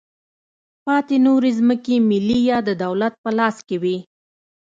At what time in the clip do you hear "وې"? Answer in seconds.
3.81-3.97